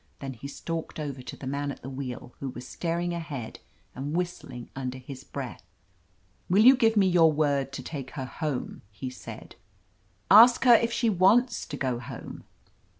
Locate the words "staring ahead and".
2.67-4.15